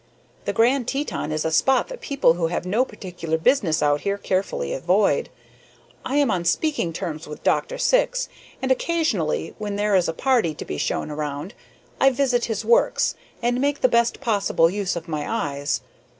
[0.45, 4.17] The Grand Teton is a spot that people who have no particular business out here
[4.17, 5.29] carefully avoid.
[6.03, 7.77] I am on speaking terms with Dr.
[7.77, 8.27] Syx,
[8.63, 11.53] and occasionally, when there is a party to be shown around,
[11.99, 15.81] I visit his works, and make the best possible use of my eyes.